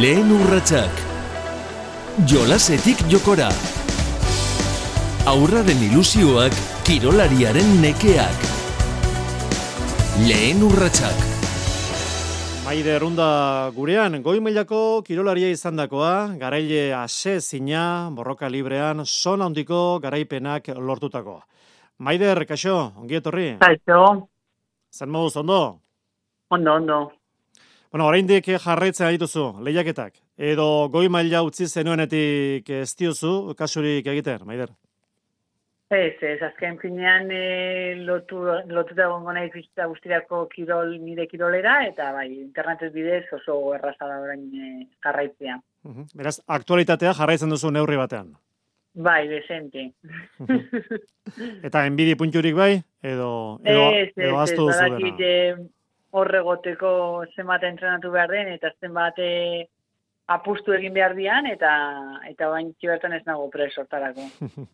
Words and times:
Lehen 0.00 0.28
urratsak. 0.32 0.92
Jolasetik 2.28 2.98
jokora. 3.12 3.48
Aurraren 5.30 5.80
ilusioak, 5.88 6.54
kirolariaren 6.86 7.70
nekeak. 7.82 8.44
Lehen 10.26 10.62
urratsak. 10.68 11.24
Maide 12.66 12.96
errunda 12.98 13.28
gurean, 13.76 14.18
goi 14.26 14.38
mailako 14.42 15.02
kirolaria 15.06 15.48
izan 15.54 15.78
dakoa, 15.78 16.34
garaile 16.40 16.88
ase 16.98 17.38
zina, 17.40 18.10
borroka 18.10 18.48
librean, 18.50 19.04
son 19.06 19.40
handiko 19.46 20.00
garaipenak 20.02 20.72
lortutakoa. 20.76 21.44
Maider, 21.98 22.42
kaixo, 22.44 22.92
ongi 23.00 23.20
etorri? 23.22 23.52
Kaixo, 23.62 24.00
Zer 24.92 25.08
moduz, 25.08 25.36
ondo? 25.36 25.60
ondo, 26.50 26.74
ondo. 26.74 26.98
Bueno, 27.96 28.10
oraindik 28.10 28.50
jarraitzen 28.60 29.14
dituzu 29.14 29.42
lehiaketak. 29.64 30.18
Edo 30.36 30.64
goi 30.92 31.06
maila 31.08 31.40
utzi 31.46 31.64
zenuenetik 31.64 32.68
ez 32.68 32.90
diozu 32.92 33.54
kasurik 33.56 34.10
egiten, 34.12 34.42
Maider. 34.44 34.74
Ez, 35.88 36.18
ez, 36.20 36.34
azken 36.44 36.76
finean 36.82 37.30
e, 37.32 37.94
lotu, 38.04 38.42
lotuta 38.68 39.06
egongo 39.06 39.32
naiz 39.32 39.48
bizitza 39.54 39.86
guztirako 39.88 40.42
kirol, 40.52 40.92
nire 41.06 41.24
kirolera, 41.30 41.78
eta 41.88 42.10
bai, 42.12 42.26
internetet 42.34 42.92
bidez 42.92 43.22
oso 43.32 43.56
erraza 43.78 44.10
da 44.10 44.18
orain 44.26 44.44
e, 44.52 44.68
jarraitzea. 45.06 45.56
Mhm. 45.88 46.10
Beraz, 46.20 46.34
aktualitatea 46.58 47.14
jarraitzen 47.16 47.56
duzu 47.56 47.70
neurri 47.72 47.96
batean. 47.96 48.34
Bai, 49.08 49.22
desente. 49.28 49.86
Eta 51.70 51.86
enbidi 51.88 52.12
punturik 52.20 52.60
bai, 52.60 52.74
edo, 53.00 53.32
edo, 53.64 53.88
ez, 53.88 54.10
ez, 54.10 54.12
edo 54.20 54.36
ez, 54.36 54.44
aztu 54.44 54.68
duzu 54.68 54.92
dena. 54.98 55.64
Horregoteko 56.12 57.24
zenbat 57.34 57.64
entrenatu 57.64 58.10
behar 58.10 58.30
den, 58.30 58.52
eta 58.54 58.70
zenbat 58.80 59.18
e, 59.18 59.66
apustu 60.26 60.74
egin 60.76 60.94
behar 60.94 61.14
dian, 61.16 61.46
eta 61.46 61.72
eta 62.30 62.50
bain 62.50 62.72
bertan 62.82 63.12
ez 63.12 63.24
nago 63.26 63.50
presortarako. 63.50 64.30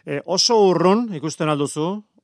E, 0.00 0.16
oso 0.24 0.54
urrun 0.64 1.10
ikusten 1.12 1.50
alduzu, 1.52 1.82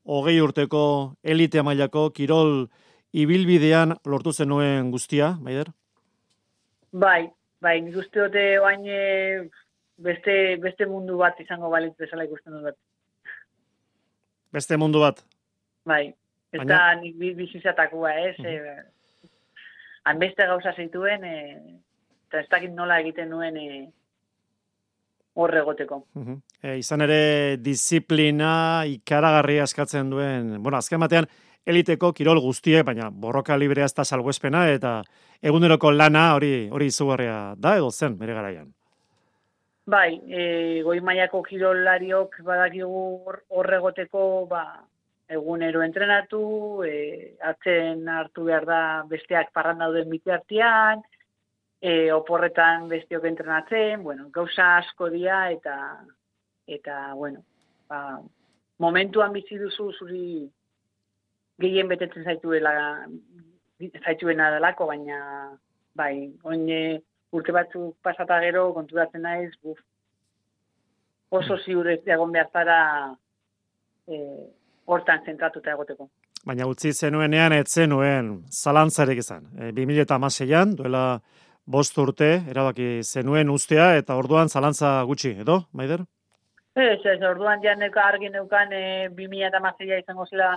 hogei 0.09 0.39
urteko 0.41 0.79
elite 1.21 1.61
mailako 1.61 2.07
kirol 2.17 2.71
ibilbidean 3.13 3.93
lortu 4.09 4.33
zenuen 4.33 4.89
guztia, 4.91 5.35
Maider? 5.45 5.69
Bai, 6.97 7.29
bai, 7.61 7.75
nik 7.85 7.99
uste 8.01 8.23
dute 8.23 8.45
oain 8.65 8.89
e, 8.89 9.01
beste, 10.09 10.57
beste 10.63 10.89
mundu 10.89 11.19
bat 11.21 11.39
izango 11.45 11.69
balitz 11.73 11.93
bezala 12.01 12.25
ikusten 12.25 12.57
dut 12.57 12.71
bat. 12.71 12.79
Beste 14.57 14.79
mundu 14.81 15.03
bat. 15.05 15.21
Bai, 15.85 16.15
ez 16.57 16.63
Baina- 16.65 16.79
da 16.79 16.95
nik 17.01 17.17
bi- 17.21 17.35
bizizatakoa, 17.39 18.13
ez? 18.31 18.37
E, 18.41 18.57
hanbeste 20.05 20.47
gauza 20.47 20.73
zituen, 20.77 21.25
e, 21.25 21.37
eta 22.29 22.41
ez 22.43 22.49
dakit 22.53 22.73
nola 22.75 23.01
egiten 23.03 23.29
nuen 23.31 23.57
e, 23.57 23.89
horre 25.37 25.59
egoteko. 25.61 26.05
Mhm. 26.17 26.37
E, 26.63 26.77
izan 26.81 27.03
ere 27.05 27.57
disiplina 27.61 28.85
ikaragarria 28.89 29.67
eskatzen 29.69 30.11
duen, 30.11 30.55
bueno, 30.63 30.79
azken 30.79 31.01
batean 31.03 31.27
eliteko 31.67 32.13
kirol 32.15 32.39
guztiek, 32.41 32.85
baina 32.87 33.11
borroka 33.11 33.57
librea 33.59 33.85
ez 33.91 33.95
da 33.95 34.05
salbuespena 34.07 34.69
eta 34.71 35.01
eguneroko 35.43 35.91
lana 35.93 36.29
hori 36.37 36.69
hori 36.71 36.87
izugarria 36.93 37.55
da 37.59 37.75
edo 37.77 37.91
zen 37.91 38.17
bere 38.19 38.33
garaian. 38.39 38.73
Bai, 39.87 40.21
e, 40.27 40.83
goi 40.83 41.01
mailako 41.01 41.43
kirolariok 41.47 42.41
badakigu 42.43 43.03
hor- 43.27 43.43
horre 43.51 43.77
egoteko, 43.77 44.47
ba, 44.51 44.63
egunero 45.29 45.83
entrenatu, 45.83 46.85
e, 46.87 47.37
atzen 47.43 48.07
hartu 48.09 48.45
behar 48.47 48.67
da 48.67 48.81
besteak 49.11 49.53
parran 49.55 49.83
dauden 49.83 50.11
bitartean, 50.11 51.03
e, 51.81 52.13
oporretan 52.13 52.89
bestiok 52.89 53.25
entrenatzen, 53.25 54.03
bueno, 54.03 54.29
gauza 54.35 54.77
asko 54.79 55.11
dira 55.11 55.51
eta 55.51 55.77
eta 56.67 57.15
bueno, 57.15 57.43
ba, 57.89 58.21
momentuan 58.79 59.33
bizi 59.33 59.59
duzu 59.59 59.91
zuri 59.99 60.47
gehien 61.63 61.89
betetzen 61.89 62.25
zaituela 62.25 62.73
zaituena 64.05 64.51
delako, 64.55 64.87
baina 64.87 65.19
bai, 65.95 66.33
oin 66.45 66.67
urte 67.33 67.53
batzuk 67.53 67.97
pasata 68.03 68.41
gero 68.45 68.73
konturatzen 68.75 69.23
naiz, 69.23 69.53
buf, 69.63 69.79
oso 71.31 71.59
ziur 71.65 71.89
ez 71.91 72.03
egon 72.07 72.33
behar 72.33 72.51
zara 72.53 72.79
e, 74.07 74.19
hortan 74.87 75.25
zentratuta 75.27 75.73
egoteko. 75.75 76.09
Baina 76.47 76.67
utzi 76.71 76.93
zenuenean 76.93 77.53
ez 77.57 77.67
zenuen 77.67 78.31
zalantzarik 78.51 79.19
izan. 79.19 79.49
E, 79.59 79.73
2016an, 79.77 80.77
duela 80.79 81.05
bost 81.67 81.99
urte, 81.99 82.31
erabaki 82.51 83.03
zenuen 83.03 83.51
ustea 83.51 83.95
eta 84.01 84.17
orduan 84.17 84.49
zalantza 84.49 85.01
gutxi, 85.09 85.35
edo, 85.43 85.65
Maider? 85.73 86.05
Ez, 86.77 87.01
ez, 87.09 87.21
orduan 87.25 87.63
ja 87.65 87.75
neuka 87.75 88.05
argi 88.05 88.31
neukan 88.31 88.73
e, 88.73 88.83
2016a 89.19 90.01
izango 90.03 90.27
zela 90.31 90.53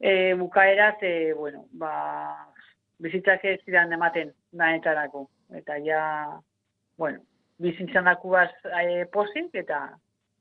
e, 0.00 0.34
bukaera, 0.38 0.92
ze, 1.00 1.34
bueno, 1.34 1.64
ba, 1.72 1.92
bizitzak 3.02 3.44
ez 3.44 3.58
zidan 3.64 3.92
ematen 3.92 4.32
nahetarako. 4.52 5.26
Eta 5.58 5.76
ja, 5.84 6.02
bueno, 6.96 7.20
bizitzan 7.58 8.06
dakubaz 8.08 8.50
e, 8.70 9.04
posik 9.12 9.54
eta 9.58 9.82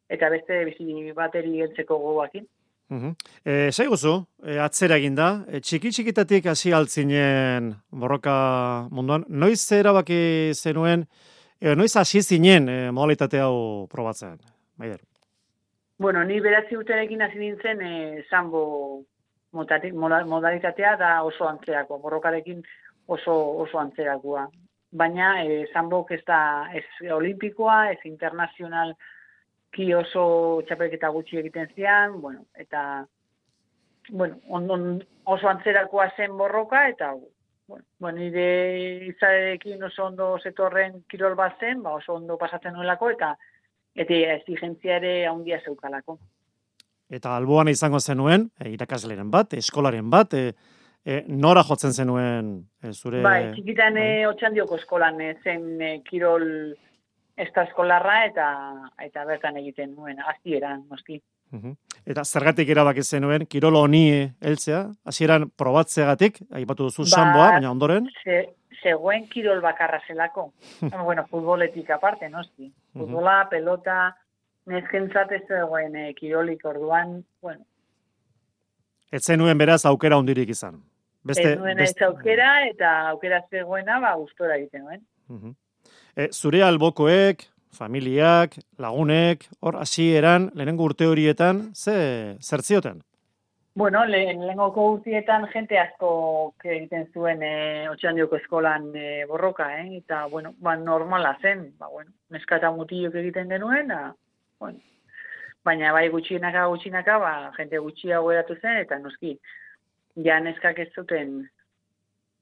eta 0.09 0.29
beste 0.29 0.63
bizi 0.65 1.11
bateri 1.15 1.59
heltzeko 1.61 1.97
gogoakin. 1.97 2.47
Mhm. 2.89 3.15
E, 3.43 3.71
Zaiguzu, 3.71 4.13
e, 4.45 4.59
atzera 4.63 4.95
eginda, 4.95 5.43
e, 5.51 5.59
txiki 5.59 5.89
txikitatik 5.91 6.45
hasi 6.47 6.71
altzinen 6.71 7.73
borroka 7.91 8.87
munduan, 8.91 9.25
noiz 9.27 9.59
erabaki 9.75 10.53
zenuen, 10.55 11.03
e, 11.59 11.75
noiz 11.75 11.91
hasi 11.99 12.21
zinen 12.21 12.69
e, 12.69 12.77
modalitate 12.91 13.41
hau 13.43 13.87
probatzen, 13.91 14.37
Maider? 14.77 15.01
Bueno, 15.99 16.23
ni 16.23 16.39
beratzi 16.39 16.77
urterekin 16.77 17.21
hasi 17.25 17.39
nintzen 17.41 17.81
e, 17.81 18.23
sambo 18.29 19.03
motatik, 19.51 19.93
moda- 19.93 20.23
modalitatea 20.25 20.95
da 20.95 21.11
oso 21.23 21.47
antzerako, 21.49 21.97
borrokarekin 21.99 22.63
oso 23.07 23.35
oso 23.65 23.79
antzerakoa. 23.79 24.47
Baina 24.91 25.43
e, 25.43 25.65
sambok 25.73 26.11
ez 26.15 26.21
da 26.27 26.69
ez 26.71 26.85
olimpikoa, 27.11 27.91
ez 27.91 27.99
internazional 28.05 28.93
ki 29.75 29.93
oso 29.93 30.23
txapelketa 30.67 31.09
gutxi 31.13 31.41
egiten 31.41 31.69
zian, 31.75 32.19
bueno, 32.21 32.45
eta 32.55 33.05
bueno, 34.09 34.39
on, 34.49 34.69
on, 34.71 34.85
oso 35.25 35.49
antzerakoa 35.49 36.09
zen 36.15 36.37
borroka, 36.37 36.87
eta 36.89 37.11
bueno, 37.67 37.83
bueno, 37.99 38.19
nire 38.19 39.05
izarekin 39.09 39.83
oso 39.83 40.05
ondo 40.07 40.37
zetorren 40.43 41.03
kirol 41.11 41.35
bat 41.35 41.59
zen, 41.59 41.83
ba 41.83 41.97
oso 41.99 42.15
ondo 42.15 42.37
pasatzen 42.37 42.73
nuelako, 42.73 43.11
eta 43.17 43.35
eta 43.97 44.17
exigentzia 44.37 44.97
ere 45.01 45.13
handia 45.27 45.59
zeukalako. 45.65 46.17
Eta 47.09 47.35
alboan 47.35 47.71
izango 47.71 47.99
zenuen, 47.99 48.49
e, 48.59 48.69
irakasleren 48.75 49.31
bat, 49.31 49.53
eskolaren 49.57 50.09
bat, 50.11 50.33
e, 50.33 50.53
e, 51.07 51.21
nora 51.27 51.63
jotzen 51.63 51.93
zenuen 51.93 52.51
e, 52.83 52.91
zure... 52.93 53.21
Bai, 53.25 53.53
txikitan 53.55 53.95
bai. 53.97 54.07
eh, 54.19 54.27
otxandioko 54.27 54.77
eskolan 54.81 55.21
eh, 55.23 55.33
zen 55.43 55.81
eh, 55.81 55.93
kirol 57.37 57.63
eskolarra 57.67 58.25
eta 58.25 58.45
eta 59.05 59.25
bertan 59.25 59.57
egiten 59.57 59.95
nuen, 59.95 60.19
hasieran 60.19 60.85
noski. 60.89 61.21
Mhm. 61.51 61.75
Eta 62.05 62.23
zergatik 62.25 62.69
erabaki 62.69 63.03
zenuen, 63.03 63.45
kirolo 63.47 63.81
honi 63.85 64.33
heltzea, 64.41 64.89
hasieran 65.05 65.49
probatzeagatik, 65.55 66.41
aipatu 66.51 66.89
duzu 66.89 67.03
Ba- 67.03 67.15
samboa, 67.15 67.51
baina 67.51 67.71
ondoren, 67.71 68.09
Se, 68.23 68.55
zegoen 68.83 69.29
kirol 69.29 69.61
bakarra 69.61 70.01
zelako. 70.07 70.51
bueno, 71.05 71.25
futboletik 71.27 71.89
aparte, 71.89 72.29
noski. 72.29 72.73
Futbola, 72.93 73.47
pelota, 73.49 74.15
nezkentzat 74.65 75.31
ez 75.31 75.43
zegoen 75.47 75.95
eh, 75.95 76.13
kirolik 76.13 76.65
orduan, 76.65 77.23
bueno, 77.41 77.63
ez 79.11 79.23
zenuen 79.23 79.57
beraz 79.57 79.85
aukera 79.85 80.17
hondirik 80.17 80.49
izan. 80.49 80.81
Beste, 81.27 81.53
ez 81.53 81.59
nuen 81.59 81.79
ez 81.79 81.93
aukera 82.07 82.51
eta 82.67 82.91
aukera 83.13 83.41
zegoena, 83.49 83.99
ba, 84.03 84.13
gustora 84.19 84.57
egiten 84.59 84.83
nuen. 84.83 85.55
E, 86.17 86.31
zure 86.33 86.63
albokoek, 86.65 87.43
familiak, 87.77 88.55
lagunek, 88.81 89.43
hor 89.61 89.75
hasieran 89.77 90.47
lehenengo 90.57 90.87
urte 90.89 91.05
horietan, 91.05 91.67
ze 91.75 91.93
zer 92.41 92.63
zioten? 92.63 93.03
Bueno, 93.77 94.01
le, 94.09 94.23
lehengoko 94.33 94.87
urtietan 94.95 95.45
jente 95.51 95.77
asko 95.77 96.09
egiten 96.63 97.05
zuen 97.13 97.43
e, 97.45 97.51
otxandioko 97.91 98.39
eskolan 98.39 98.87
e, 98.97 99.25
borroka, 99.29 99.67
eh? 99.77 99.99
eta, 99.99 100.23
bueno, 100.31 100.55
ba, 100.57 100.73
normala 100.75 101.35
zen, 101.43 101.67
ba, 101.77 101.91
bueno, 101.93 102.09
neska 102.33 102.57
eta 102.57 102.73
mutilok 102.73 103.19
egiten 103.21 103.53
genuen, 103.53 103.93
a, 103.93 104.15
bueno, 104.57 104.81
baina 105.69 105.93
bai 105.93 106.07
gutxienaka 106.09 106.65
gutxienaka, 106.73 107.19
ba, 107.21 107.35
jente 107.59 107.77
gutxiago 107.77 108.33
eratu 108.33 108.57
zen, 108.57 108.81
eta 108.87 108.97
noski, 109.05 109.35
ja 110.25 110.41
neskak 110.41 110.81
ez 110.81 110.89
zuten 110.97 111.43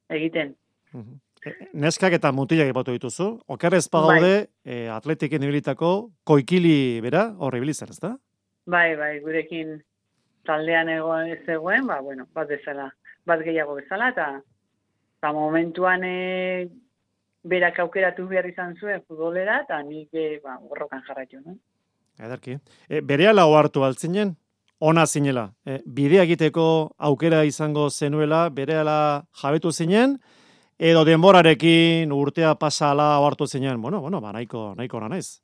egiten. 0.08 0.56
Mhm. 0.94 1.20
E, 1.20 1.25
Neskak 1.74 2.16
eta 2.18 2.32
mutilak 2.34 2.70
ipatu 2.72 2.94
dituzu, 2.96 3.28
okerrez 3.52 3.86
pagaude 3.94 4.48
e, 4.66 4.88
atletiken 4.90 5.44
ibilitako 5.46 5.92
koikili 6.26 7.02
bera, 7.06 7.28
hor 7.38 7.58
ibili 7.58 7.74
zen, 7.74 7.92
ezta? 7.94 8.16
Bai, 8.66 8.96
bai, 8.98 9.20
gurekin 9.22 9.76
taldean 10.46 10.90
egoen 10.90 11.30
ez 11.36 11.42
zegoen, 11.46 11.86
ba, 11.90 12.00
bueno, 12.02 12.26
bat 12.34 12.50
bezala, 12.50 12.90
bat 13.26 13.44
gehiago 13.46 13.76
bezala, 13.78 14.10
eta 14.14 14.30
eta 15.20 15.32
momentuan 15.34 16.04
e, 16.06 16.68
berak 17.46 17.80
aukeratu 17.84 18.26
behar 18.30 18.48
izan 18.50 18.74
zuen 18.80 19.04
futbolera, 19.08 19.62
eta 19.66 19.82
nik 19.86 20.14
e, 20.14 20.40
ba, 20.44 20.58
borrokan 20.62 21.04
jarraitu, 21.08 21.42
no? 21.46 21.58
Edarki. 22.22 22.58
E, 22.90 23.02
bere 23.02 23.30
ala 23.30 23.46
ohartu 23.50 23.84
altzinen? 23.86 24.34
Ona 24.86 25.06
zinela. 25.06 25.50
E, 25.66 25.80
bidea 25.86 26.26
egiteko 26.26 26.66
aukera 27.10 27.44
izango 27.46 27.90
zenuela, 27.90 28.48
bere 28.50 28.80
ala 28.82 28.98
jabetu 29.42 29.72
zinen, 29.72 30.18
edo 30.80 31.06
denborarekin 31.06 32.12
urtea 32.12 32.56
pasala 32.56 33.20
ohartu 33.20 33.48
zinen. 33.48 33.82
Bueno, 33.82 34.02
bueno, 34.02 34.22
ba, 34.22 34.34
nahiko, 34.34 34.74
nahiko 34.76 35.00
naiz. 35.08 35.42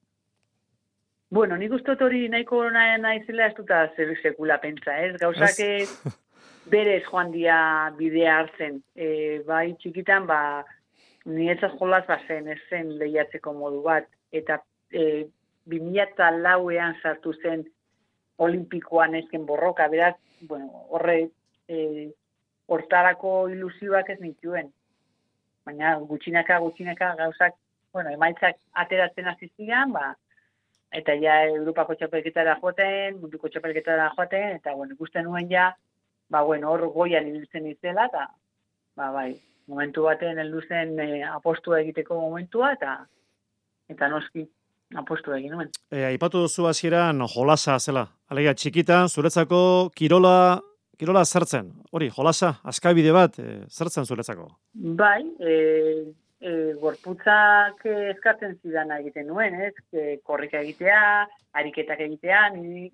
Bueno, 1.31 1.55
nik 1.57 1.71
uste 1.71 1.95
hori 2.03 2.27
nahiko 2.29 2.65
naizela 2.69 3.47
ez 3.47 3.55
duta 3.55 3.85
zer 3.95 4.17
sekula 4.21 4.57
pentsa, 4.59 4.97
ez? 4.99 5.15
Gauzak 5.19 5.59
ez 5.63 5.87
berez 6.71 7.03
joan 7.05 7.31
dia 7.31 7.91
bidea 7.97 8.39
hartzen. 8.41 8.81
E, 8.95 9.39
bai, 9.47 9.73
txikitan, 9.79 10.27
ba, 10.27 10.65
nietzat 11.25 11.77
jolaz 11.79 12.03
bazen, 12.07 12.49
ez 12.51 12.59
zen 12.69 12.97
lehiatzeko 12.99 13.53
modu 13.53 13.81
bat, 13.85 14.09
eta 14.31 14.59
e, 14.91 15.27
2000 15.71 16.41
lauean 16.41 16.97
sartu 17.01 17.33
zen 17.41 17.63
olimpikoan 18.41 19.15
ezken 19.15 19.45
borroka, 19.45 19.87
beraz, 19.87 20.15
bueno, 20.49 20.87
horre, 20.89 21.29
e, 21.69 22.09
hortarako 22.67 23.47
ilusioak 23.53 24.09
ez 24.09 24.19
nituen. 24.19 24.71
Baina 25.65 25.93
gutxinaka, 26.09 26.57
gutxinaka 26.63 27.13
gauzak, 27.19 27.55
bueno, 27.93 28.09
emaitzak 28.15 28.57
ateratzen 28.83 29.27
azizian, 29.29 29.91
ba, 29.93 30.15
eta 30.91 31.15
ja 31.21 31.41
Europako 31.51 31.95
txapelketara 31.99 32.57
joaten, 32.63 33.19
munduko 33.21 33.49
txapelketara 33.49 34.09
joaten, 34.15 34.57
eta 34.57 34.73
bueno, 34.75 34.97
ikusten 34.97 35.27
nuen 35.27 35.49
ja, 35.51 35.69
ba, 36.29 36.41
bueno, 36.47 36.71
hor 36.71 36.87
goian 36.95 37.29
ibiltzen 37.29 37.69
izela, 37.69 38.07
eta, 38.09 38.27
ba, 38.97 39.11
bai, 39.15 39.29
momentu 39.71 40.07
baten 40.07 40.39
heldu 40.41 40.61
zen 40.67 40.97
e, 40.99 41.21
apostua 41.27 41.81
egiteko 41.81 42.17
momentua 42.19 42.73
eta 42.77 42.95
eta 43.91 44.09
noski 44.11 44.45
apostua 45.01 45.37
egin 45.37 45.55
nuen. 45.55 45.71
E, 45.91 46.03
aipatu 46.09 46.43
duzu 46.45 46.67
hasieran 46.67 47.23
jolasa 47.33 47.77
zela. 47.79 48.07
Alegia 48.31 48.55
txikitan 48.57 49.09
zuretzako 49.09 49.61
kirola 49.95 50.35
kirola 51.01 51.23
zertzen. 51.25 51.71
Hori, 51.89 52.11
jolasa, 52.13 52.51
askabide 52.69 53.13
bat 53.15 53.39
e, 53.41 53.63
zertzen 53.73 54.05
zuretzako. 54.05 54.45
Bai, 54.99 55.23
e, 55.41 55.55
e, 56.37 56.51
gorputzak 56.81 57.81
eskatzen 58.13 58.59
zidan 58.61 58.93
egiten 58.99 59.25
nuen, 59.31 59.57
ez? 59.65 59.73
E, 59.97 60.19
korrika 60.27 60.61
egitea, 60.61 61.01
ariketak 61.57 62.05
egitea, 62.05 62.43
ni, 62.59 62.85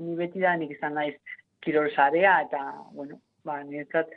ni 0.00 0.16
beti 0.16 0.40
da 0.40 0.54
nik 0.56 0.72
izan 0.78 0.96
naiz 0.96 1.18
kirol 1.60 1.90
zarea, 1.92 2.38
eta, 2.46 2.64
bueno, 2.96 3.20
ba, 3.44 3.58
niretzat, 3.60 4.08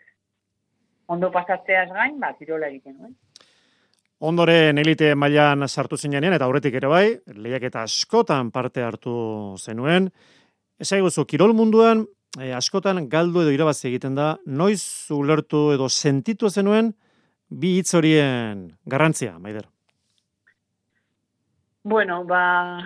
ondo 1.11 1.27
pasatzeaz 1.35 1.89
gain, 1.91 2.15
ba, 2.23 2.31
kirola 2.39 2.71
egiten, 2.71 2.95
bai. 3.03 3.11
Ondoren 4.23 4.79
elite 4.79 5.09
mailan 5.19 5.67
sartu 5.67 5.97
zinean 5.99 6.31
eta 6.31 6.47
aurretik 6.47 6.79
ere 6.79 6.87
bai, 6.87 7.05
lehiak 7.27 7.67
eta 7.67 7.83
askotan 7.83 8.55
parte 8.55 8.79
hartu 8.87 9.13
zenuen. 9.59 10.07
Ez 10.79 10.87
guzu, 10.95 11.25
kirol 11.27 11.51
munduan, 11.51 12.05
eh, 12.39 12.53
askotan 12.56 13.07
galdu 13.09 13.44
edo 13.44 13.53
irabazi 13.53 13.88
egiten 13.89 14.15
da, 14.15 14.38
noiz 14.45 15.09
ulertu 15.12 15.71
edo 15.74 15.89
sentitu 15.89 16.50
zenuen, 16.50 16.94
bi 17.50 17.77
hitz 17.80 17.94
horien 17.94 18.68
garrantzia, 18.85 19.38
maider? 19.39 19.68
Bueno, 21.83 22.24
ba, 22.24 22.44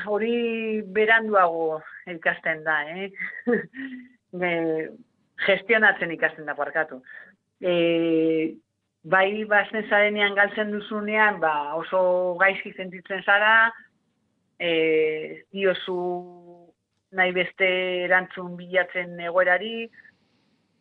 hori 0.10 0.82
beranduago 0.82 1.82
ikasten 2.10 2.64
da, 2.66 2.82
eh? 2.90 3.12
gestionatzen 5.48 6.12
ikasten 6.12 6.50
da, 6.50 6.56
parkatu 6.58 7.02
e, 7.62 8.58
bai 9.04 9.46
bazen 9.50 9.88
zarenean 9.90 10.36
galtzen 10.36 10.72
duzunean, 10.72 11.40
ba, 11.40 11.76
oso 11.76 12.36
gaizki 12.40 12.74
sentitzen 12.76 13.24
zara, 13.24 13.72
e, 14.60 15.44
diozu 15.54 16.57
nahi 17.12 17.32
beste 17.32 17.68
erantzun 18.06 18.56
bilatzen 18.58 19.20
egoerari, 19.20 19.90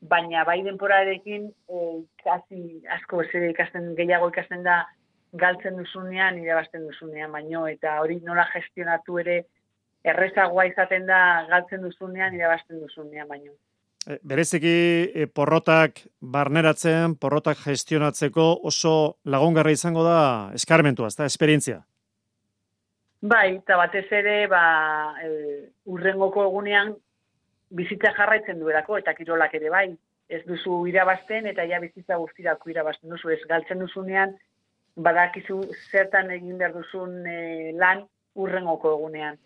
baina 0.01 0.45
bai 0.45 0.61
denporarekin 0.65 1.49
e, 1.49 1.83
kasi 2.23 2.81
asko 2.99 3.23
zer 3.31 3.49
ikasten 3.51 3.95
gehiago 3.99 4.29
ikasten 4.33 4.65
da 4.67 4.85
galtzen 5.37 5.77
duzunean, 5.77 6.39
irabazten 6.39 6.87
duzunean 6.87 7.33
baino, 7.33 7.67
eta 7.69 8.01
hori 8.01 8.21
nola 8.25 8.47
gestionatu 8.53 9.19
ere 9.23 9.45
errezagoa 10.07 10.67
izaten 10.71 11.07
da 11.07 11.21
galtzen 11.51 11.83
duzunean, 11.83 12.35
irabazten 12.35 12.81
duzunean 12.81 13.29
baino. 13.29 13.53
E, 14.07 14.19
bereziki 14.23 14.77
e, 15.15 15.27
porrotak 15.27 16.05
barneratzen, 16.21 17.17
porrotak 17.21 17.59
gestionatzeko 17.65 18.53
oso 18.71 19.19
lagungarra 19.25 19.75
izango 19.75 20.05
da 20.07 20.19
eskarmentua, 20.55 21.11
ez 21.11 21.19
da, 21.19 21.27
esperientzia? 21.27 21.81
Bai, 23.27 23.57
eta 23.57 23.79
batez 23.81 24.07
ere, 24.15 24.37
ba, 24.47 24.63
e, 25.25 25.31
urrengoko 25.87 26.45
egunean 26.49 26.95
bizitza 27.71 28.13
jarraitzen 28.17 28.61
duelako, 28.61 28.99
eta 28.99 29.15
kirolak 29.15 29.55
ere 29.59 29.71
bai, 29.71 29.87
ez 30.29 30.43
duzu 30.47 30.85
irabazten, 30.91 31.47
eta 31.51 31.65
ja 31.67 31.81
bizitza 31.83 32.19
guztirako 32.19 32.71
irabazten 32.71 33.11
duzu, 33.11 33.31
ez 33.35 33.41
galtzen 33.49 33.83
duzunean, 33.83 34.35
badakizu 34.97 35.61
zertan 35.91 36.31
egin 36.35 36.59
behar 36.59 36.75
duzun 36.75 37.19
e, 37.27 37.73
lan 37.79 38.05
urrengoko 38.35 38.95
egunean. 38.97 39.39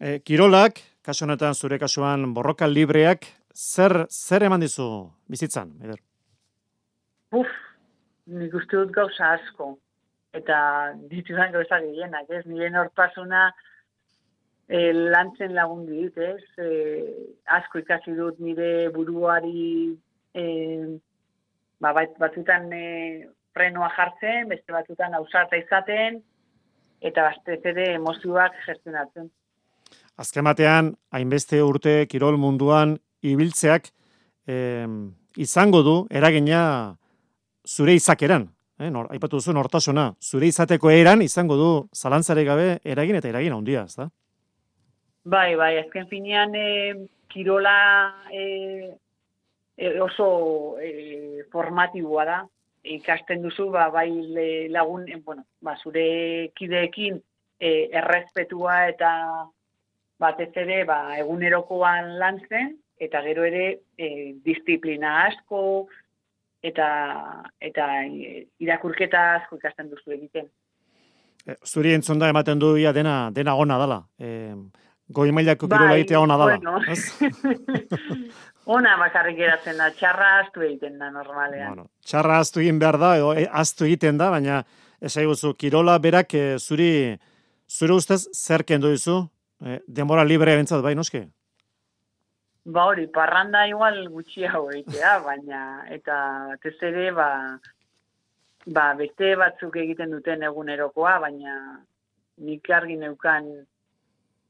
E, 0.00 0.18
kirolak, 0.26 0.80
kasu 1.06 1.24
honetan 1.26 1.54
zure 1.54 1.78
kasuan 1.78 2.32
borroka 2.34 2.66
libreak, 2.66 3.28
zer, 3.54 4.04
zer 4.10 4.48
eman 4.48 4.64
dizu 4.64 4.88
bizitzan, 5.30 5.76
eder? 5.84 6.00
Uf, 7.34 7.50
nik 8.26 8.54
uste 8.54 8.80
dut 8.80 8.92
gauza 8.94 9.34
asko. 9.38 9.74
Eta 10.34 10.56
ditudan 11.10 11.52
gauza 11.54 11.78
gehienak, 11.82 12.26
ez? 12.30 12.42
Nire 12.50 12.72
nortasuna 12.74 13.52
e, 14.68 14.92
lantzen 14.92 15.54
lagun 15.54 15.86
dit, 15.86 16.18
ez? 16.18 16.42
E, 16.58 16.68
asko 17.58 17.82
ikasi 17.84 18.16
dut 18.18 18.40
nire 18.40 18.88
buruari 18.94 19.94
e, 20.34 20.44
ba, 21.80 21.94
batzutan 21.94 22.70
e, 22.72 22.84
prenoa 23.54 23.90
jartzen, 23.96 24.48
beste 24.50 24.74
batzutan 24.74 25.14
ausarta 25.14 25.56
izaten, 25.56 26.20
eta 27.04 27.28
bazte 27.28 27.60
ere 27.70 27.92
emozioak 27.94 28.56
gestionatzen 28.66 29.30
azken 30.16 30.46
batean, 30.46 30.94
hainbeste 31.14 31.60
urte 31.64 32.04
kirol 32.10 32.38
munduan 32.40 32.96
ibiltzeak 33.24 33.90
eh, 34.46 34.86
izango 35.36 35.82
du 35.82 35.94
eragina 36.10 36.96
zure 37.66 37.96
izakeran. 37.98 38.48
Eh, 38.78 38.90
nor, 38.90 39.06
aipatu 39.14 39.38
duzu 39.38 39.54
nortasuna, 39.54 40.12
zure 40.20 40.48
izateko 40.50 40.90
eran 40.90 41.22
izango 41.22 41.56
du 41.56 41.70
zalantzare 41.94 42.44
gabe 42.44 42.78
eragin 42.84 43.20
eta 43.20 43.30
eragin 43.30 43.54
handia, 43.54 43.84
ez 43.86 43.94
da? 43.98 44.08
Bai, 45.24 45.54
bai, 45.56 45.78
azken 45.80 46.06
finean 46.10 46.52
e, 46.54 47.08
kirola 47.32 47.76
e, 48.30 48.92
oso 50.04 50.76
e, 50.80 51.44
formatiboa 51.52 52.24
da. 52.28 52.42
Ikasten 52.84 53.40
duzu, 53.40 53.70
ba, 53.72 53.88
bai 53.88 54.10
lagun, 54.68 55.06
bueno, 55.24 55.46
ba, 55.64 55.78
zure 55.80 56.50
kideekin 56.60 57.16
e, 57.56 57.70
errespetua 57.96 58.82
eta 58.90 59.10
batez 60.20 60.52
ere 60.60 60.82
ba, 60.84 61.16
egunerokoan 61.16 62.18
lan 62.20 62.42
zen, 62.48 62.74
eta 63.00 63.24
gero 63.24 63.48
ere 63.48 63.64
e, 63.96 64.34
disiplina 64.44 65.22
asko, 65.24 65.88
eta, 66.60 66.88
eta 67.64 67.88
irakurketa 68.60 69.24
asko 69.40 69.56
ikasten 69.56 69.88
duzu 69.88 70.12
egiten. 70.18 70.52
Zuri 71.64 71.96
entzun 71.96 72.20
da 72.20 72.28
ematen 72.28 72.60
du 72.60 72.76
ia 72.80 72.92
dena, 72.92 73.30
dena 73.32 73.56
ona 73.56 73.80
dala. 73.80 74.02
E, 74.20 74.52
goi 75.12 75.30
mailako 75.32 75.68
bai, 75.68 76.00
egitea 76.00 76.20
ona 76.20 76.36
dala. 76.40 76.56
Bueno. 76.56 76.80
ona 78.76 78.96
bakarrik 79.00 79.38
eratzen 79.38 79.78
da, 79.80 79.90
txarra 79.92 80.30
astu 80.40 80.64
egiten 80.64 80.98
da 80.98 81.10
normalean. 81.12 81.74
Bueno, 81.74 81.88
txarra 82.04 82.38
astu 82.40 82.64
egin 82.64 82.78
behar 82.80 82.98
da, 82.98 83.14
edo 83.20 83.34
e, 83.34 83.46
astu 83.50 83.84
egiten 83.88 84.18
da, 84.18 84.30
baina 84.32 84.62
ez 85.00 85.14
kirola 85.58 85.98
berak 85.98 86.34
e, 86.34 86.44
zuri, 86.58 87.18
zure 87.68 87.92
ustez 87.92 88.26
zer 88.32 88.64
kendu 88.64 88.90
dizu, 88.90 89.28
eh, 89.64 89.80
denbora 89.86 90.24
libre 90.24 90.56
bentsat 90.56 90.82
bai 90.82 90.94
noske? 90.94 91.26
Ba 92.64 92.86
hori, 92.88 93.06
parranda 93.12 93.66
igual 93.68 94.08
gutxiago 94.08 94.70
egitea, 94.72 95.18
baina 95.28 95.84
eta 95.90 96.16
batez 96.54 96.76
ere 96.80 97.10
ba, 97.12 97.58
ba 98.66 98.94
beste 98.96 99.34
batzuk 99.36 99.76
egiten 99.76 100.10
duten 100.16 100.42
egunerokoa, 100.42 101.18
baina 101.20 101.58
nik 102.38 102.70
argi 102.70 102.96
neukan 102.96 103.52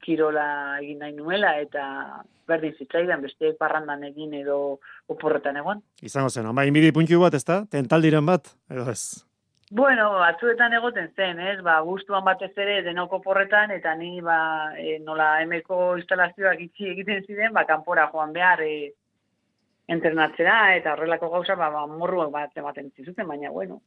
kirola 0.04 0.46
egin 0.82 1.00
nahi 1.02 1.14
nuela 1.16 1.54
eta 1.61 1.84
berdin 2.49 2.75
zitzaidan 2.78 3.23
beste 3.25 3.54
parrandan 3.58 4.04
egin 4.11 4.34
edo 4.40 4.78
oporretan 5.08 5.56
egon. 5.61 5.80
Izango 6.02 6.30
zen, 6.30 6.50
bai, 6.54 6.68
inbidi 6.68 6.92
puntu 6.92 7.20
bat, 7.23 7.34
ez 7.34 7.44
da? 7.49 7.62
Tentaldiren 7.70 8.26
bat, 8.28 8.52
edo 8.70 8.84
ez? 8.92 9.25
Bueno, 9.75 10.11
batzuetan 10.20 10.76
egoten 10.76 11.08
zen, 11.16 11.40
ez? 11.40 11.56
Ba, 11.64 11.78
gustuan 11.87 12.25
batez 12.26 12.52
ere 12.62 12.82
denoko 12.87 13.18
porretan 13.25 13.73
eta 13.75 13.94
ni 13.99 14.20
ba, 14.23 14.37
e, 14.78 14.99
nola 15.02 15.40
emeko 15.42 15.96
instalazioak 15.99 16.61
itxi 16.68 16.90
egiten 16.92 17.25
ziren, 17.25 17.54
ba 17.56 17.64
kanpora 17.66 18.11
joan 18.12 18.37
behar 18.37 18.61
e, 18.62 18.92
entrenatzera 19.88 20.76
eta 20.76 20.92
horrelako 20.92 21.32
gauza 21.32 21.56
ba, 21.56 21.70
ba 21.73 21.87
morruak 21.88 22.30
bat 22.32 22.62
ematen 22.62 22.92
zizuten, 22.94 23.26
baina 23.28 23.50
bueno. 23.50 23.80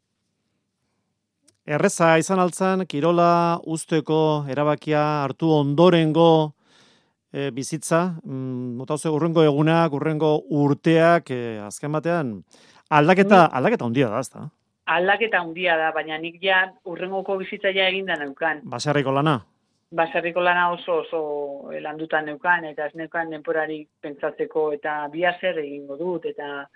Erreza 1.67 2.15
izan 2.17 2.39
altzan, 2.39 2.85
kirola 2.87 3.59
usteko 3.67 4.45
erabakia 4.51 5.01
hartu 5.25 5.51
ondorengo 5.51 6.53
e, 7.33 7.49
bizitza, 7.51 8.01
mm, 8.23 8.77
mota 8.79 8.97
urrengo 9.11 9.43
egunak, 9.43 9.93
urrengo 9.93 10.37
urteak, 10.61 11.31
e, 11.31 11.59
azken 11.65 11.91
batean, 11.91 12.31
aldaketa, 12.89 13.43
mm. 13.47 13.57
aldaketa 13.59 13.85
handia 13.85 14.09
da, 14.13 14.23
ezta? 14.23 14.47
Aldaketa 14.87 15.43
handia 15.43 15.75
da, 15.77 15.91
baina 15.91 16.17
nik 16.17 16.39
ja 16.41 16.63
urrengoko 16.87 17.37
bizitza 17.37 17.73
ja 17.75 17.89
eginda 17.91 18.15
neukan. 18.15 18.63
Baserriko 18.63 19.11
lana? 19.11 19.41
Baserriko 19.91 20.43
lana 20.43 20.69
oso 20.71 21.01
oso 21.03 21.19
landutan 21.83 22.25
neukan, 22.27 22.65
eta 22.71 22.87
ez 22.87 22.95
neukan 22.95 23.29
denporari 23.31 23.81
pentsatzeko, 24.03 24.71
eta 24.79 25.01
bia 25.11 25.35
zer 25.41 25.59
egingo 25.59 25.99
dut, 25.99 26.25
eta 26.31 26.67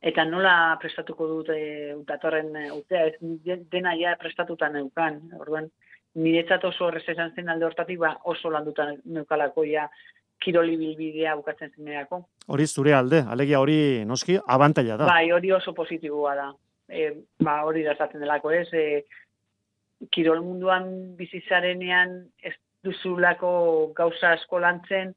eta 0.00 0.24
nola 0.24 0.76
prestatuko 0.80 1.26
dut 1.26 1.50
e, 1.54 1.94
utatorren 1.96 2.54
e, 2.56 2.68
urtea, 2.72 3.06
ez 3.08 3.58
dena 3.70 3.94
ja 3.98 4.14
prestatuta 4.20 4.68
neukan. 4.70 5.20
Orduan, 5.40 5.68
niretzat 6.18 6.64
oso 6.64 6.86
horrez 6.86 7.04
esan 7.08 7.34
zen 7.34 7.50
alde 7.50 7.66
hortatik, 7.66 7.98
ba, 7.98 8.14
oso 8.30 8.50
landuta 8.50 8.88
neukalako 9.04 9.64
ja 9.66 9.88
kiroli 10.42 10.76
bilbidea 10.78 11.34
bukatzen 11.36 11.72
zenerako. 11.74 12.22
Hori 12.46 12.66
zure 12.66 12.94
alde, 12.94 13.24
alegia 13.26 13.60
hori 13.60 14.04
noski 14.06 14.38
abantaila 14.46 14.96
da. 15.00 15.10
Bai, 15.10 15.32
hori 15.34 15.52
oso 15.52 15.74
positiboa 15.74 16.34
da. 16.38 16.48
E, 16.88 17.10
ba, 17.42 17.62
hori 17.66 17.82
da 17.82 18.08
delako 18.14 18.54
ez. 18.54 18.68
E, 18.72 19.04
kirol 20.14 20.44
munduan 20.46 21.16
bizizarenean 21.18 22.20
ez 22.38 22.54
duzulako 22.86 23.92
gauza 23.96 24.36
asko 24.36 24.60
lantzen, 24.62 25.10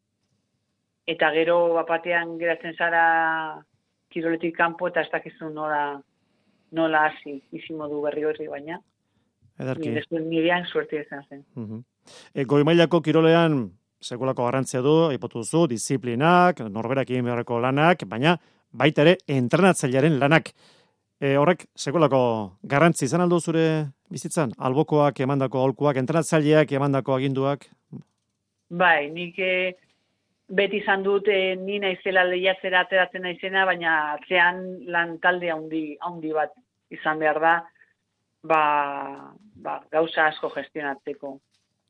eta 1.06 1.30
gero 1.36 1.74
bapatean 1.76 2.38
geratzen 2.40 2.74
zara 2.78 3.04
kiroletik 4.12 4.56
kanpo 4.58 4.88
eta 4.92 5.02
ez 5.06 5.12
dakizu 5.12 5.50
nola 5.50 6.02
nola 6.72 7.06
hasi 7.10 7.42
izi 7.52 7.76
modu 7.76 8.02
berri 8.04 8.24
horri 8.28 8.48
baina. 8.48 8.80
Ederki. 9.60 9.92
Ni 9.92 10.22
nirean 10.30 10.66
suerte 10.66 11.02
izan 11.02 11.24
zen. 11.30 11.44
Uh 11.56 11.82
e, 12.34 12.46
goi 12.46 12.64
mailako 12.64 13.02
kirolean 13.02 13.70
sekulako 14.02 14.48
garrantzia 14.48 14.82
du, 14.82 14.96
aipotu 15.12 15.44
duzu, 15.44 15.68
disiplinak, 15.70 16.64
norberak 16.74 17.10
egin 17.12 17.28
beharreko 17.28 17.60
lanak, 17.62 18.08
baina 18.10 18.38
baita 18.72 19.04
ere 19.06 19.18
entrenatzailearen 19.28 20.18
lanak. 20.20 20.54
E, 21.22 21.36
horrek 21.38 21.68
sekulako 21.78 22.22
garrantzi 22.64 23.06
izan 23.06 23.22
aldo 23.22 23.40
zure 23.40 23.66
bizitzan? 24.10 24.56
Albokoak 24.58 25.20
emandako 25.22 25.62
aholkuak, 25.62 26.00
entrenatzaileak 26.02 26.72
emandako 26.80 27.14
aginduak? 27.16 27.68
Bai, 28.72 29.12
nik 29.12 29.38
eh, 29.38 29.76
beti 30.52 30.82
izan 30.82 31.04
dut 31.04 31.30
e, 31.32 31.56
ni 31.56 31.80
naizela 31.80 32.24
lehiatzera 32.28 32.84
ateratzen 32.84 33.24
naizena, 33.26 33.66
baina 33.70 33.94
atzean 34.18 34.62
lan 34.92 35.16
talde 35.24 35.52
handi, 35.52 35.84
handi 36.04 36.34
bat 36.36 36.54
izan 36.92 37.22
behar 37.22 37.40
da, 37.40 37.54
ba, 38.44 38.64
ba, 39.64 39.78
gauza 39.94 40.28
asko 40.28 40.52
gestionatzeko. 40.56 41.38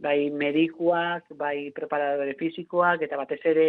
Bai 0.01 0.29
medikuak, 0.33 1.27
bai 1.37 1.71
preparadore 1.75 2.33
fizikoak, 2.39 3.03
eta 3.05 3.17
batez 3.19 3.41
ere 3.53 3.67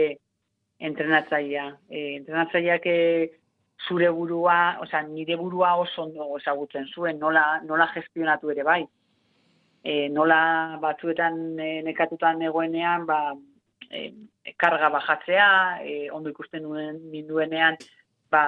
entrenatzaia. 0.81 1.69
E, 1.89 2.17
entrenatzaileak 2.19 2.89
e, 2.89 2.99
zure 3.89 4.11
burua, 4.13 4.79
oza, 4.85 5.03
nire 5.09 5.37
burua 5.41 5.75
oso 5.81 6.05
ondo 6.05 6.29
ezagutzen 6.39 6.89
zuen, 6.93 7.19
nola, 7.21 7.63
nola 7.69 7.89
gestionatu 7.95 8.53
ere 8.53 8.65
bai. 8.69 8.83
E, 9.83 10.09
nola 10.13 10.79
batzuetan 10.83 11.41
e, 11.59 11.71
nekatutan 11.89 12.45
egoenean, 12.49 13.09
ba, 13.09 13.23
e, 13.93 14.55
karga 14.57 14.89
bajatzea, 14.91 15.49
e, 15.85 16.11
ondo 16.11 16.33
ikusten 16.33 16.65
nuen 16.65 16.99
ninduenean, 17.13 17.79
ba, 18.33 18.45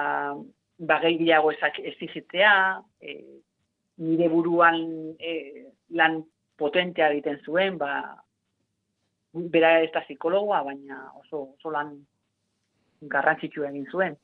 ba 0.77 0.99
gehiago 1.03 1.53
ezak 1.53 1.79
ezizitzea, 1.93 2.53
e, 3.01 3.15
nire 4.03 4.29
buruan 4.29 4.81
e, 5.19 5.35
lan 5.95 6.23
potentea 6.57 7.11
egiten 7.13 7.39
zuen, 7.45 7.77
ba, 7.77 7.91
bera 9.35 9.79
ez 9.83 9.91
da 9.93 10.03
psikologoa, 10.05 10.63
baina 10.63 11.01
oso, 11.19 11.49
oso 11.57 11.71
lan 11.71 11.91
garrantzitsu 13.11 13.65
egin 13.67 13.85
zuen. 13.91 14.15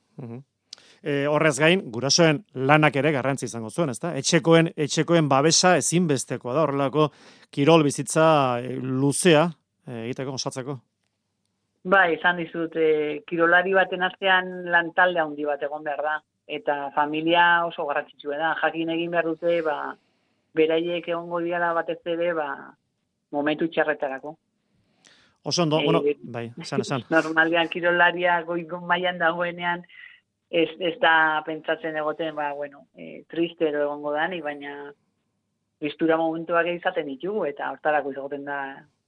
E, 1.02 1.26
horrez 1.26 1.56
gain, 1.58 1.82
gurasoen 1.92 2.40
lanak 2.68 2.96
ere 2.96 3.12
garrantzi 3.12 3.48
izango 3.48 3.70
zuen, 3.70 3.90
ezta? 3.92 4.14
Etxekoen, 4.18 4.70
etxekoen 4.76 5.28
babesa 5.28 5.76
ezinbestekoa 5.80 6.54
da, 6.54 6.64
horrelako 6.66 7.10
kirol 7.52 7.84
bizitza 7.86 8.24
e, 8.62 8.76
luzea 8.78 9.48
e, 9.86 10.04
egiteko, 10.06 10.38
osatzeko. 10.38 10.78
Bai, 11.82 12.14
izan 12.14 12.38
dizut, 12.38 12.76
e, 12.78 13.22
kirolari 13.26 13.72
baten 13.74 14.04
artean 14.06 14.52
lan 14.70 14.92
talde 14.94 15.18
handi 15.18 15.46
bat 15.48 15.62
egon 15.66 15.82
behar 15.82 16.02
da. 16.06 16.20
Eta 16.46 16.76
familia 16.94 17.64
oso 17.66 17.86
garrantzitsu 17.88 18.30
da. 18.30 18.54
Jakin 18.60 18.92
egin 18.94 19.10
behar 19.10 19.26
dute, 19.26 19.56
ba, 19.66 19.96
beraiek 20.54 21.08
egongo 21.08 21.40
diala 21.42 21.72
batez 21.74 21.98
ere, 22.06 22.32
ba, 22.38 22.48
momentu 23.34 23.66
txarretarako. 23.66 24.36
Oso 25.42 25.64
ondo, 25.64 25.80
e, 25.80 25.84
bueno, 25.84 26.02
bai, 26.22 26.52
esan, 26.62 26.86
esan. 26.86 27.06
Normalian 27.16 27.68
kirolaria 27.68 28.40
goikon 28.46 28.86
maian 28.86 29.18
dagoenean, 29.18 29.82
ez, 30.50 30.68
ez 30.78 30.94
da 31.02 31.42
pentsatzen 31.46 31.98
egoten, 31.98 32.36
ba, 32.38 32.52
bueno, 32.54 32.86
e, 32.94 33.24
triste 33.26 33.72
egongo 33.74 34.14
da, 34.14 34.28
baina 34.44 34.92
biztura 35.82 36.16
momentuak 36.16 36.68
izaten 36.76 37.10
ditugu, 37.10 37.48
eta 37.50 37.72
hortarako 37.74 38.12
izagoten 38.14 38.44
da, 38.46 38.58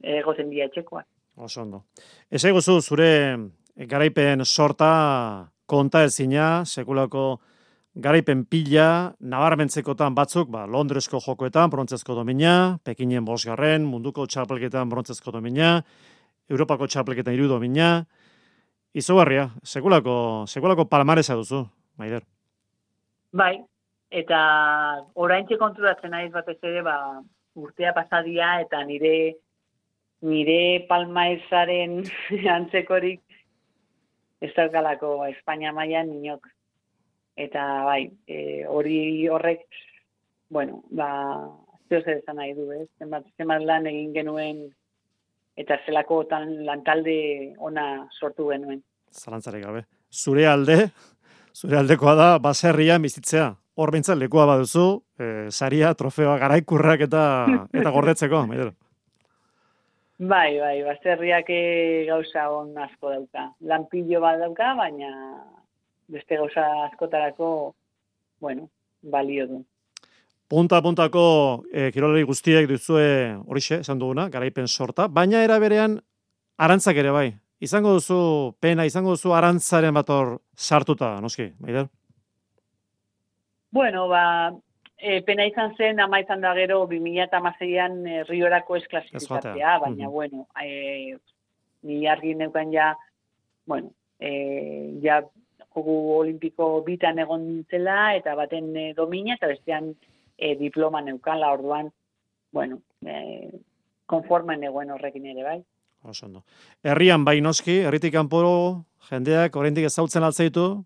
egoten 0.02 0.50
dia 0.50 0.66
etxekoak. 0.66 1.06
Oso 1.36 1.62
ondo. 1.62 1.82
Ez 2.30 2.44
eguzu, 2.44 2.78
zure 2.80 3.08
garaipen 3.90 4.44
sorta 4.44 5.50
konta 5.66 6.04
ezina, 6.06 6.64
sekulako 6.64 7.40
garaipen 7.94 8.44
pila, 8.50 9.14
nabarmentzekotan 9.20 10.14
batzuk, 10.14 10.50
ba, 10.50 10.64
Londresko 10.66 11.20
jokoetan, 11.22 11.70
brontzezko 11.70 12.14
domina, 12.14 12.78
Pekinen 12.84 13.24
bosgarren, 13.24 13.86
munduko 13.86 14.26
txapelketan 14.26 14.90
brontzezko 14.90 15.34
domina, 15.34 15.76
Europako 16.50 16.86
txapelketan 16.90 17.34
iru 17.34 17.48
domina, 17.48 18.04
izugarria, 18.94 19.48
sekulako, 19.62 20.16
sekulako 20.50 20.88
palmaresa 20.90 21.38
duzu, 21.38 21.64
maider. 21.98 22.26
Bai, 23.34 23.56
eta 24.10 24.40
orain 25.14 25.46
konturatzen 25.46 26.10
naiz 26.10 26.32
batez 26.32 26.58
ere, 26.62 26.82
ba, 26.82 27.22
urtea 27.54 27.94
pasadia 27.94 28.60
eta 28.60 28.82
nire 28.84 29.34
nire 30.24 30.86
palmaezaren 30.88 32.02
antzekorik 32.56 33.20
ez 34.44 34.52
daukalako 34.56 35.16
Espainia 35.30 35.72
mailan 35.72 36.12
inok. 36.12 36.48
Eta 37.36 37.62
bai, 37.86 38.04
e, 38.30 38.64
hori 38.70 39.26
horrek, 39.32 39.64
bueno, 40.54 40.82
ba, 40.94 41.08
zeo 41.88 42.00
zer 42.02 42.20
esan 42.20 42.38
nahi 42.38 42.52
du, 42.54 42.68
ez? 42.76 42.86
Zenbat, 43.00 43.26
zenbat 43.38 43.64
lan 43.66 43.88
egin 43.90 44.12
genuen 44.14 44.62
eta 45.58 45.78
zelako 45.86 46.22
tan 46.30 46.52
lantalde 46.66 47.16
ona 47.58 48.06
sortu 48.18 48.50
genuen. 48.52 48.82
Zalantzarek 49.10 49.64
gabe. 49.64 49.84
Zure 50.10 50.46
alde, 50.50 50.78
zure 51.54 51.78
aldekoa 51.78 52.14
da, 52.18 52.30
baserria 52.38 52.98
bizitzea. 53.02 53.50
Hor 53.74 53.90
bintzen 53.90 54.20
lekoa 54.20 54.46
baduzu, 54.46 54.86
e, 55.18 55.50
saria, 55.50 55.90
trofeoa, 55.98 56.38
garaikurrak 56.42 57.08
eta, 57.08 57.24
eta 57.80 57.94
gordetzeko, 57.94 58.44
maidero. 58.50 58.74
Bai, 60.18 60.60
bai, 60.60 60.76
baserriak 60.86 61.48
gauza 62.06 62.46
on 62.54 62.76
asko 62.78 63.10
dauka. 63.10 63.48
Lanpillo 63.66 64.20
bat 64.22 64.38
dauka, 64.38 64.74
baina 64.78 65.10
beste 66.06 66.36
gauza 66.38 66.62
askotarako, 66.84 67.74
bueno, 68.40 68.68
balio 69.02 69.46
du. 69.46 69.64
Punta 70.46 70.80
puntako 70.84 71.64
e, 71.72 71.90
kirolari 71.90 72.22
guztiek 72.22 72.68
duzue 72.68 73.34
horixe, 73.48 73.80
esan 73.80 73.98
duguna, 73.98 74.28
garaipen 74.30 74.68
sorta, 74.68 75.08
baina 75.08 75.42
era 75.42 75.58
berean 75.58 75.98
arantzak 76.58 77.00
ere 77.02 77.10
bai. 77.10 77.32
Izango 77.64 77.96
duzu 77.96 78.18
pena, 78.60 78.84
izango 78.86 79.16
duzu 79.16 79.32
arantzaren 79.34 79.94
bat 79.94 80.10
hor 80.10 80.36
sartuta, 80.54 81.16
noski, 81.24 81.48
Maider? 81.58 81.88
Bueno, 83.74 84.06
ba, 84.06 84.52
e, 85.04 85.20
pena 85.26 85.44
izan 85.46 85.74
zen, 85.76 86.00
ama 86.00 86.20
izan 86.22 86.40
da 86.40 86.54
gero, 86.56 86.84
2006an 86.88 87.96
e, 88.08 88.22
riorako 88.28 88.78
ez 88.78 88.86
klasifikatzea, 88.88 89.76
baina, 89.82 90.08
bueno, 90.08 90.46
e, 90.60 91.16
ni 91.84 92.06
argi 92.08 92.34
neukan 92.38 92.72
ja, 92.72 92.94
bueno, 93.68 93.92
e, 94.18 94.30
ja, 95.04 95.20
jogu 95.74 95.96
olimpiko 96.16 96.68
bitan 96.86 97.20
egon 97.20 97.44
nintzela, 97.50 98.14
eta 98.16 98.36
baten 98.38 98.72
e, 98.76 98.86
domina, 98.96 99.36
eta 99.36 99.50
bestean 99.52 99.92
e, 100.38 100.54
diploma 100.60 101.04
neukan, 101.04 101.40
la 101.42 101.52
orduan, 101.52 101.92
bueno, 102.54 102.80
e, 103.04 103.50
konformen 104.06 104.64
egoen 104.64 104.94
horrekin 104.94 105.28
ere, 105.34 105.44
bai. 105.44 105.60
Osondo. 106.04 106.44
Herrian 106.84 107.24
bai 107.24 107.38
noski, 107.40 107.78
herritik 107.88 108.12
kanporo 108.12 108.84
jendeak 109.08 109.56
oraindik 109.56 109.88
ezautzen 109.88 110.24
altzaitu, 110.24 110.84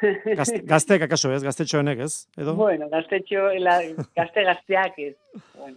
Gazte, 0.00 0.62
gazteak 0.72 1.04
akaso 1.06 1.32
ez, 1.34 1.42
gaztetxoenek 1.44 2.02
ez? 2.06 2.12
Edo? 2.38 2.54
Bueno, 2.58 2.88
gaztetxo, 2.92 3.50
la, 3.60 3.78
gazte 4.16 4.44
gazteak 4.48 4.98
ez. 4.98 5.14
Bueno, 5.58 5.76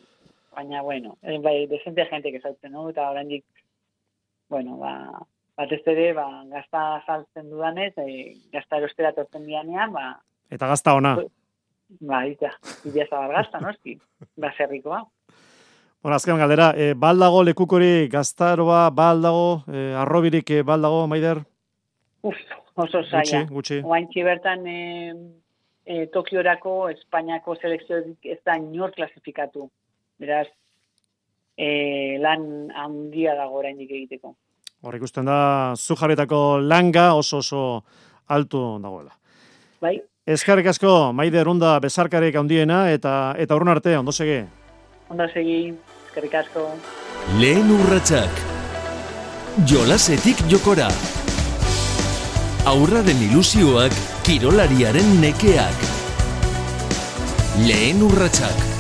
baina, 0.56 0.82
bueno, 0.82 1.18
eh, 1.22 1.40
bai, 1.44 1.68
desente 1.68 2.06
gente 2.06 2.32
que 2.32 2.42
saltzen, 2.42 2.72
no? 2.72 2.90
Eta 2.90 3.10
oraindik, 3.10 3.46
bueno, 4.50 4.78
ba, 4.78 4.94
bat 5.58 5.72
ez 5.72 5.82
ere, 5.90 6.12
ba, 6.18 6.28
gazta 6.52 6.84
saltzen 7.06 7.50
dudanez, 7.52 7.94
e, 7.98 8.36
gazta 8.54 8.80
erostera 8.82 9.14
tortzen 9.16 9.46
dianean, 9.50 9.94
ba... 9.94 10.14
Eta 10.54 10.70
gazta 10.70 10.96
ona. 11.00 11.16
Ba, 12.00 12.24
ita, 12.30 12.54
bidea 12.84 13.10
zabalgazta, 13.10 13.62
noski, 13.64 13.98
baserrikoa. 14.44 15.04
Bueno, 16.04 16.18
azken 16.18 16.42
galdera, 16.42 16.74
e, 16.76 16.94
baldago 17.00 17.44
lekukori 17.48 18.10
gaztaroa, 18.12 18.90
baldago, 18.92 19.64
e, 19.72 19.94
arrobirik 19.96 20.52
e, 20.52 20.64
baldago, 20.68 21.06
maider? 21.08 21.46
Uf, 22.24 22.40
oso 22.76 23.02
Gutxi, 23.04 23.12
zaila. 23.12 23.46
gutxi. 23.50 23.82
Oaintxe 23.84 24.24
bertan 24.24 24.68
e, 24.68 25.14
e, 25.86 26.06
Tokiorako 26.14 26.90
Espainiako 26.90 27.56
selekziorik 27.62 28.26
ez 28.26 28.40
da 28.46 28.58
inor 28.58 28.92
klasifikatu. 28.92 29.70
Beraz, 30.20 30.48
e, 31.58 32.18
lan 32.22 32.72
handia 32.76 33.36
dago 33.36 33.60
oraindik 33.62 33.92
egiteko. 33.92 34.36
Hor 34.84 34.96
ikusten 34.96 35.26
da, 35.26 35.74
zu 35.78 35.96
jarritako 35.96 36.60
langa 36.60 37.14
oso 37.16 37.38
oso 37.38 37.84
altu 38.28 38.80
dagoela. 38.84 39.14
Bai, 39.82 40.02
Eskarrik 40.26 40.68
asko, 40.72 41.12
maider 41.12 41.48
unda 41.52 41.80
bezarkarek 41.84 42.36
handiena 42.40 42.90
eta 42.92 43.34
eta 43.38 43.56
urrun 43.56 43.74
arte, 43.74 43.98
ondo 43.98 44.12
segi. 44.12 44.46
ondo 45.10 45.28
segi, 45.34 45.74
eskerrik 46.08 46.34
asko. 46.36 46.64
Lehen 47.40 47.70
urratsak. 47.72 48.40
Jolasetik 49.68 50.48
jokora. 50.50 50.88
Aurraren 52.64 53.20
ilusioak 53.20 53.92
kirolariaren 54.24 55.10
nekeak. 55.20 55.82
Lehen 57.68 58.00
urratsak. 58.08 58.73